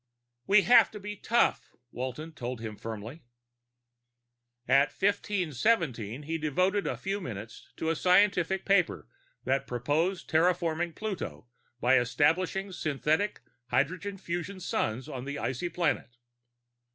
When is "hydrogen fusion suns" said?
13.67-15.07